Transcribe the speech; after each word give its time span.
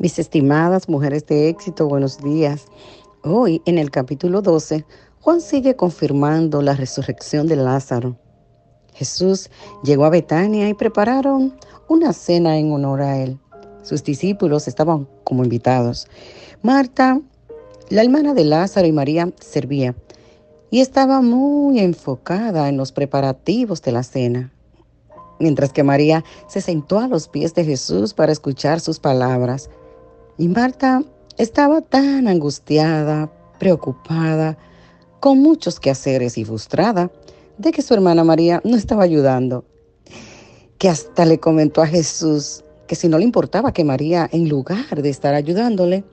Mis 0.00 0.18
estimadas 0.18 0.88
mujeres 0.88 1.26
de 1.26 1.50
éxito, 1.50 1.86
buenos 1.86 2.22
días. 2.22 2.68
Hoy, 3.22 3.60
en 3.66 3.76
el 3.76 3.90
capítulo 3.90 4.40
12, 4.40 4.86
Juan 5.20 5.42
sigue 5.42 5.76
confirmando 5.76 6.62
la 6.62 6.74
resurrección 6.74 7.46
de 7.46 7.56
Lázaro. 7.56 8.16
Jesús 8.94 9.50
llegó 9.84 10.06
a 10.06 10.08
Betania 10.08 10.70
y 10.70 10.72
prepararon 10.72 11.54
una 11.86 12.14
cena 12.14 12.56
en 12.56 12.72
honor 12.72 13.02
a 13.02 13.18
él. 13.18 13.38
Sus 13.82 14.02
discípulos 14.02 14.68
estaban 14.68 15.06
como 15.22 15.44
invitados. 15.44 16.08
Marta, 16.62 17.20
la 17.90 18.02
hermana 18.02 18.32
de 18.32 18.44
Lázaro 18.44 18.86
y 18.86 18.92
María, 18.92 19.30
servía 19.38 19.94
y 20.70 20.80
estaba 20.80 21.20
muy 21.20 21.78
enfocada 21.78 22.70
en 22.70 22.78
los 22.78 22.92
preparativos 22.92 23.82
de 23.82 23.92
la 23.92 24.02
cena 24.02 24.50
mientras 25.40 25.72
que 25.72 25.82
María 25.82 26.22
se 26.46 26.60
sentó 26.60 27.00
a 27.00 27.08
los 27.08 27.26
pies 27.26 27.54
de 27.54 27.64
Jesús 27.64 28.14
para 28.14 28.30
escuchar 28.30 28.78
sus 28.78 29.00
palabras. 29.00 29.70
Y 30.40 30.48
Marta 30.48 31.04
estaba 31.36 31.82
tan 31.82 32.26
angustiada, 32.26 33.30
preocupada, 33.58 34.56
con 35.20 35.38
muchos 35.38 35.78
quehaceres 35.78 36.38
y 36.38 36.46
frustrada 36.46 37.10
de 37.58 37.72
que 37.72 37.82
su 37.82 37.92
hermana 37.92 38.24
María 38.24 38.62
no 38.64 38.78
estaba 38.78 39.02
ayudando, 39.02 39.66
que 40.78 40.88
hasta 40.88 41.26
le 41.26 41.38
comentó 41.38 41.82
a 41.82 41.86
Jesús 41.86 42.64
que 42.86 42.94
si 42.94 43.06
no 43.06 43.18
le 43.18 43.24
importaba 43.24 43.74
que 43.74 43.84
María, 43.84 44.30
en 44.32 44.48
lugar 44.48 45.02
de 45.02 45.10
estar 45.10 45.34
ayudándole, 45.34 46.04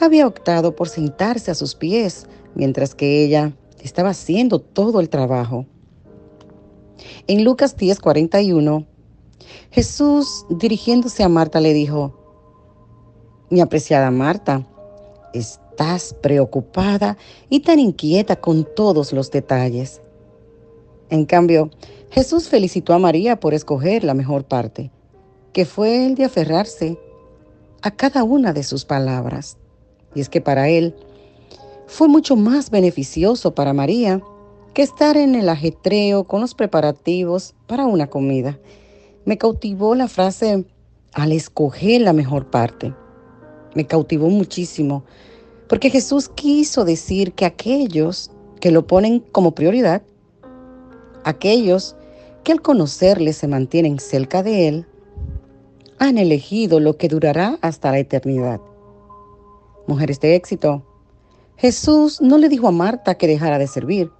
había 0.00 0.26
optado 0.26 0.74
por 0.74 0.88
sentarse 0.88 1.52
a 1.52 1.54
sus 1.54 1.76
pies, 1.76 2.26
mientras 2.56 2.96
que 2.96 3.22
ella 3.22 3.52
estaba 3.80 4.10
haciendo 4.10 4.58
todo 4.58 4.98
el 4.98 5.08
trabajo. 5.08 5.66
En 7.28 7.44
Lucas 7.44 7.76
10:41, 7.76 8.86
Jesús, 9.70 10.46
dirigiéndose 10.50 11.22
a 11.22 11.28
Marta, 11.28 11.60
le 11.60 11.72
dijo, 11.74 12.21
mi 13.52 13.60
apreciada 13.60 14.10
Marta, 14.10 14.66
estás 15.34 16.16
preocupada 16.22 17.18
y 17.50 17.60
tan 17.60 17.78
inquieta 17.78 18.36
con 18.36 18.66
todos 18.74 19.12
los 19.12 19.30
detalles. 19.30 20.00
En 21.10 21.26
cambio, 21.26 21.68
Jesús 22.10 22.48
felicitó 22.48 22.94
a 22.94 22.98
María 22.98 23.38
por 23.38 23.52
escoger 23.52 24.04
la 24.04 24.14
mejor 24.14 24.44
parte, 24.44 24.90
que 25.52 25.66
fue 25.66 26.06
el 26.06 26.14
de 26.14 26.24
aferrarse 26.24 26.98
a 27.82 27.90
cada 27.90 28.24
una 28.24 28.54
de 28.54 28.62
sus 28.62 28.86
palabras. 28.86 29.58
Y 30.14 30.22
es 30.22 30.30
que 30.30 30.40
para 30.40 30.70
él 30.70 30.94
fue 31.86 32.08
mucho 32.08 32.36
más 32.36 32.70
beneficioso 32.70 33.54
para 33.54 33.74
María 33.74 34.22
que 34.72 34.80
estar 34.80 35.18
en 35.18 35.34
el 35.34 35.50
ajetreo 35.50 36.24
con 36.24 36.40
los 36.40 36.54
preparativos 36.54 37.54
para 37.66 37.84
una 37.84 38.06
comida. 38.06 38.58
Me 39.26 39.36
cautivó 39.36 39.94
la 39.94 40.08
frase 40.08 40.64
al 41.12 41.32
escoger 41.32 42.00
la 42.00 42.14
mejor 42.14 42.50
parte 42.50 42.94
me 43.74 43.86
cautivó 43.86 44.28
muchísimo, 44.28 45.04
porque 45.68 45.90
Jesús 45.90 46.28
quiso 46.28 46.84
decir 46.84 47.32
que 47.32 47.46
aquellos 47.46 48.30
que 48.60 48.70
lo 48.70 48.86
ponen 48.86 49.20
como 49.20 49.54
prioridad, 49.54 50.02
aquellos 51.24 51.96
que 52.44 52.52
al 52.52 52.62
conocerle 52.62 53.32
se 53.32 53.48
mantienen 53.48 53.98
cerca 53.98 54.42
de 54.42 54.68
Él, 54.68 54.86
han 55.98 56.18
elegido 56.18 56.80
lo 56.80 56.96
que 56.96 57.08
durará 57.08 57.58
hasta 57.60 57.90
la 57.90 57.98
eternidad. 57.98 58.60
Mujeres 59.86 60.20
de 60.20 60.34
éxito, 60.34 60.82
Jesús 61.56 62.20
no 62.20 62.38
le 62.38 62.48
dijo 62.48 62.68
a 62.68 62.72
Marta 62.72 63.14
que 63.14 63.28
dejara 63.28 63.58
de 63.58 63.68
servir. 63.68 64.10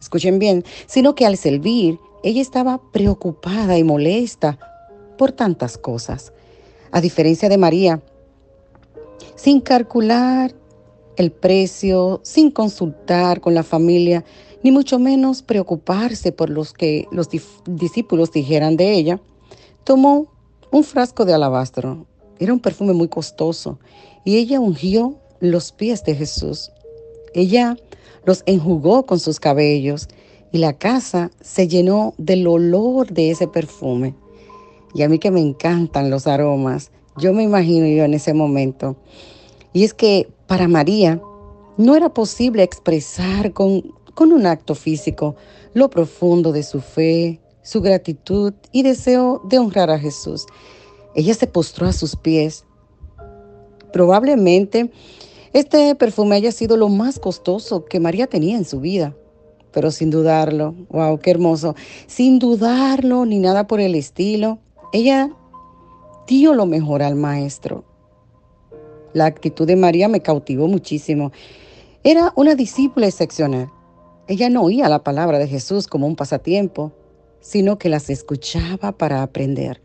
Escuchen 0.00 0.38
bien, 0.38 0.64
sino 0.86 1.14
que 1.14 1.26
al 1.26 1.36
servir, 1.36 1.98
ella 2.22 2.40
estaba 2.40 2.80
preocupada 2.90 3.76
y 3.76 3.84
molesta 3.84 4.58
por 5.18 5.32
tantas 5.32 5.76
cosas. 5.76 6.32
A 6.92 7.00
diferencia 7.00 7.48
de 7.48 7.58
María, 7.58 8.02
sin 9.36 9.60
calcular 9.60 10.52
el 11.16 11.30
precio, 11.30 12.20
sin 12.24 12.50
consultar 12.50 13.40
con 13.40 13.54
la 13.54 13.62
familia, 13.62 14.24
ni 14.62 14.70
mucho 14.70 14.98
menos 14.98 15.42
preocuparse 15.42 16.32
por 16.32 16.50
los 16.50 16.72
que 16.72 17.06
los 17.10 17.28
discípulos 17.66 18.32
dijeran 18.32 18.76
de 18.76 18.92
ella, 18.92 19.20
tomó 19.84 20.26
un 20.70 20.84
frasco 20.84 21.24
de 21.24 21.34
alabastro. 21.34 22.06
Era 22.38 22.52
un 22.52 22.60
perfume 22.60 22.92
muy 22.92 23.08
costoso 23.08 23.78
y 24.24 24.36
ella 24.36 24.60
ungió 24.60 25.16
los 25.40 25.72
pies 25.72 26.04
de 26.04 26.14
Jesús. 26.14 26.70
Ella 27.34 27.76
los 28.24 28.42
enjugó 28.46 29.06
con 29.06 29.18
sus 29.18 29.40
cabellos 29.40 30.08
y 30.52 30.58
la 30.58 30.72
casa 30.72 31.30
se 31.40 31.68
llenó 31.68 32.14
del 32.18 32.46
olor 32.46 33.12
de 33.12 33.30
ese 33.30 33.46
perfume. 33.46 34.14
Y 34.94 35.02
a 35.02 35.08
mí 35.08 35.18
que 35.18 35.30
me 35.30 35.40
encantan 35.40 36.10
los 36.10 36.26
aromas, 36.26 36.90
yo 37.16 37.32
me 37.32 37.42
imagino 37.42 37.86
yo 37.86 38.04
en 38.04 38.14
ese 38.14 38.34
momento. 38.34 38.96
Y 39.72 39.84
es 39.84 39.94
que 39.94 40.28
para 40.46 40.68
María 40.68 41.20
no 41.76 41.96
era 41.96 42.12
posible 42.12 42.62
expresar 42.62 43.52
con, 43.52 43.94
con 44.14 44.32
un 44.32 44.46
acto 44.46 44.74
físico 44.74 45.36
lo 45.74 45.90
profundo 45.90 46.52
de 46.52 46.62
su 46.62 46.80
fe, 46.80 47.40
su 47.62 47.80
gratitud 47.80 48.52
y 48.72 48.82
deseo 48.82 49.42
de 49.48 49.58
honrar 49.58 49.90
a 49.90 49.98
Jesús. 49.98 50.46
Ella 51.14 51.34
se 51.34 51.46
postró 51.46 51.86
a 51.86 51.92
sus 51.92 52.16
pies. 52.16 52.64
Probablemente 53.92 54.90
este 55.52 55.94
perfume 55.96 56.36
haya 56.36 56.52
sido 56.52 56.76
lo 56.76 56.88
más 56.88 57.18
costoso 57.18 57.84
que 57.84 57.98
María 57.98 58.28
tenía 58.28 58.56
en 58.56 58.64
su 58.64 58.80
vida. 58.80 59.16
Pero 59.72 59.90
sin 59.90 60.10
dudarlo, 60.10 60.74
wow, 60.90 61.18
qué 61.18 61.30
hermoso, 61.30 61.76
sin 62.06 62.38
dudarlo 62.38 63.24
ni 63.24 63.38
nada 63.38 63.66
por 63.66 63.80
el 63.80 63.94
estilo, 63.94 64.58
ella 64.92 65.30
dio 66.26 66.54
lo 66.54 66.66
mejor 66.66 67.02
al 67.02 67.14
maestro. 67.14 67.84
La 69.12 69.26
actitud 69.26 69.66
de 69.66 69.76
María 69.76 70.08
me 70.08 70.20
cautivó 70.20 70.68
muchísimo. 70.68 71.32
Era 72.02 72.32
una 72.36 72.54
discípula 72.54 73.06
excepcional. 73.06 73.70
Ella 74.26 74.48
no 74.48 74.62
oía 74.62 74.88
la 74.88 75.02
palabra 75.02 75.38
de 75.38 75.48
Jesús 75.48 75.86
como 75.86 76.06
un 76.06 76.16
pasatiempo, 76.16 76.92
sino 77.40 77.78
que 77.78 77.88
las 77.88 78.10
escuchaba 78.10 78.92
para 78.92 79.22
aprender. 79.22 79.80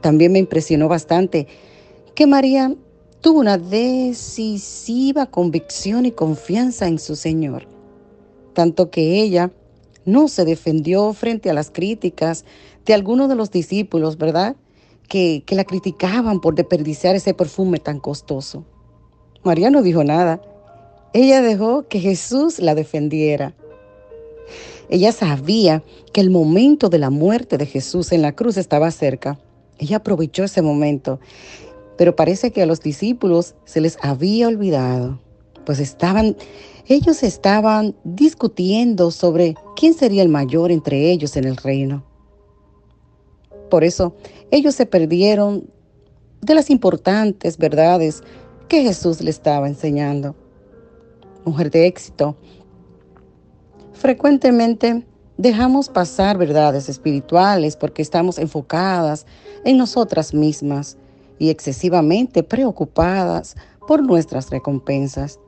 También 0.00 0.32
me 0.32 0.38
impresionó 0.38 0.88
bastante 0.88 1.46
que 2.14 2.26
María 2.26 2.74
tuvo 3.20 3.40
una 3.40 3.58
decisiva 3.58 5.26
convicción 5.26 6.06
y 6.06 6.12
confianza 6.12 6.88
en 6.88 6.98
su 6.98 7.16
Señor, 7.16 7.66
tanto 8.54 8.90
que 8.90 9.20
ella 9.20 9.52
no 10.04 10.28
se 10.28 10.44
defendió 10.44 11.12
frente 11.12 11.50
a 11.50 11.54
las 11.54 11.70
críticas 11.70 12.44
de 12.86 12.94
algunos 12.94 13.28
de 13.28 13.34
los 13.34 13.50
discípulos, 13.50 14.18
¿verdad? 14.18 14.56
Que, 15.08 15.42
que 15.44 15.54
la 15.54 15.64
criticaban 15.64 16.40
por 16.40 16.54
desperdiciar 16.54 17.16
ese 17.16 17.34
perfume 17.34 17.78
tan 17.78 18.00
costoso. 18.00 18.64
María 19.42 19.70
no 19.70 19.82
dijo 19.82 20.04
nada. 20.04 20.40
Ella 21.12 21.42
dejó 21.42 21.88
que 21.88 21.98
Jesús 21.98 22.58
la 22.60 22.74
defendiera. 22.74 23.54
Ella 24.88 25.12
sabía 25.12 25.82
que 26.12 26.20
el 26.20 26.30
momento 26.30 26.88
de 26.88 26.98
la 26.98 27.10
muerte 27.10 27.58
de 27.58 27.66
Jesús 27.66 28.12
en 28.12 28.22
la 28.22 28.32
cruz 28.32 28.56
estaba 28.56 28.90
cerca. 28.90 29.38
Ella 29.78 29.98
aprovechó 29.98 30.44
ese 30.44 30.62
momento, 30.62 31.20
pero 31.96 32.16
parece 32.16 32.50
que 32.50 32.62
a 32.62 32.66
los 32.66 32.80
discípulos 32.80 33.54
se 33.64 33.80
les 33.80 33.98
había 34.02 34.48
olvidado, 34.48 35.20
pues 35.64 35.78
estaban 35.78 36.36
ellos 36.90 37.22
estaban 37.22 37.94
discutiendo 38.02 39.12
sobre 39.12 39.54
quién 39.76 39.94
sería 39.94 40.22
el 40.22 40.28
mayor 40.28 40.72
entre 40.72 41.12
ellos 41.12 41.36
en 41.36 41.44
el 41.44 41.56
reino. 41.56 42.04
Por 43.70 43.84
eso 43.84 44.16
ellos 44.50 44.74
se 44.74 44.86
perdieron 44.86 45.70
de 46.40 46.56
las 46.56 46.68
importantes 46.68 47.58
verdades 47.58 48.24
que 48.66 48.82
Jesús 48.82 49.20
le 49.20 49.30
estaba 49.30 49.68
enseñando. 49.68 50.34
Mujer 51.44 51.70
de 51.70 51.86
éxito, 51.86 52.36
frecuentemente 53.92 55.06
dejamos 55.38 55.88
pasar 55.88 56.38
verdades 56.38 56.88
espirituales 56.88 57.76
porque 57.76 58.02
estamos 58.02 58.36
enfocadas 58.36 59.26
en 59.64 59.78
nosotras 59.78 60.34
mismas 60.34 60.98
y 61.38 61.50
excesivamente 61.50 62.42
preocupadas 62.42 63.54
por 63.86 64.02
nuestras 64.02 64.50
recompensas 64.50 65.38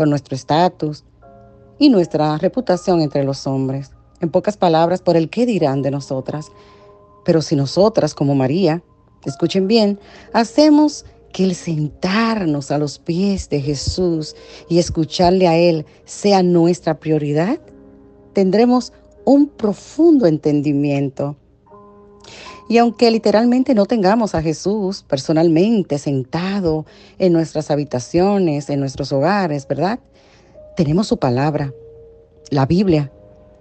por 0.00 0.08
nuestro 0.08 0.34
estatus 0.34 1.04
y 1.78 1.90
nuestra 1.90 2.38
reputación 2.38 3.02
entre 3.02 3.22
los 3.22 3.46
hombres. 3.46 3.90
En 4.22 4.30
pocas 4.30 4.56
palabras, 4.56 5.02
por 5.02 5.14
el 5.14 5.28
qué 5.28 5.44
dirán 5.44 5.82
de 5.82 5.90
nosotras. 5.90 6.50
Pero 7.22 7.42
si 7.42 7.54
nosotras, 7.54 8.14
como 8.14 8.34
María, 8.34 8.82
escuchen 9.26 9.68
bien, 9.68 10.00
hacemos 10.32 11.04
que 11.34 11.44
el 11.44 11.54
sentarnos 11.54 12.70
a 12.70 12.78
los 12.78 12.98
pies 12.98 13.50
de 13.50 13.60
Jesús 13.60 14.34
y 14.70 14.78
escucharle 14.78 15.46
a 15.46 15.58
Él 15.58 15.84
sea 16.06 16.42
nuestra 16.42 16.98
prioridad, 16.98 17.60
tendremos 18.32 18.94
un 19.26 19.48
profundo 19.48 20.24
entendimiento. 20.24 21.36
Y 22.70 22.78
aunque 22.78 23.10
literalmente 23.10 23.74
no 23.74 23.84
tengamos 23.84 24.36
a 24.36 24.42
Jesús 24.42 25.04
personalmente 25.08 25.98
sentado 25.98 26.86
en 27.18 27.32
nuestras 27.32 27.68
habitaciones, 27.68 28.70
en 28.70 28.78
nuestros 28.78 29.10
hogares, 29.10 29.66
¿verdad? 29.66 29.98
Tenemos 30.76 31.08
su 31.08 31.16
palabra, 31.18 31.74
la 32.48 32.66
Biblia, 32.66 33.10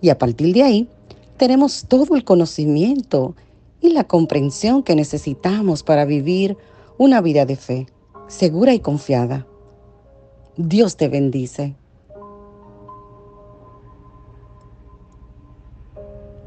y 0.00 0.10
a 0.10 0.18
partir 0.18 0.54
de 0.54 0.62
ahí 0.62 0.88
tenemos 1.36 1.86
todo 1.88 2.14
el 2.14 2.22
conocimiento 2.22 3.34
y 3.80 3.92
la 3.92 4.04
comprensión 4.04 4.84
que 4.84 4.94
necesitamos 4.94 5.82
para 5.82 6.04
vivir 6.04 6.56
una 6.96 7.20
vida 7.20 7.44
de 7.44 7.56
fe, 7.56 7.86
segura 8.28 8.72
y 8.72 8.78
confiada. 8.78 9.48
Dios 10.56 10.96
te 10.96 11.08
bendice. 11.08 11.74